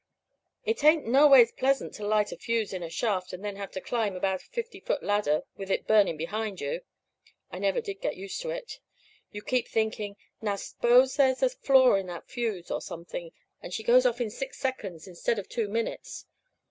"It 0.65 0.83
ain't 0.83 1.05
noways 1.05 1.51
pleasant 1.51 1.93
to 1.93 2.07
light 2.07 2.31
a 2.31 2.35
fuse 2.35 2.73
in 2.73 2.81
a 2.81 2.89
shaft, 2.89 3.33
and 3.33 3.45
then 3.45 3.55
have 3.57 3.69
to 3.73 3.79
climb 3.81 4.15
out 4.25 4.41
a 4.41 4.47
fifty 4.47 4.79
foot 4.79 5.03
ladder, 5.03 5.43
with 5.57 5.69
it 5.69 5.85
burning 5.85 6.17
behind 6.17 6.59
you. 6.59 6.81
I 7.51 7.59
never 7.59 7.81
did 7.81 8.01
get 8.01 8.17
used 8.17 8.41
to 8.41 8.49
it. 8.49 8.79
You 9.31 9.43
keep 9.43 9.67
thinking, 9.67 10.15
'Now, 10.41 10.55
suppose 10.55 11.17
there's 11.17 11.43
a 11.43 11.49
flaw 11.51 11.93
in 11.93 12.07
that 12.07 12.27
fuse, 12.27 12.71
or 12.71 12.81
something, 12.81 13.31
and 13.61 13.71
she 13.75 13.83
goes 13.83 14.07
off 14.07 14.19
in 14.19 14.31
six 14.31 14.57
seconds 14.57 15.05
instead 15.07 15.37
of 15.37 15.47
two 15.47 15.67
minutes? 15.67 16.25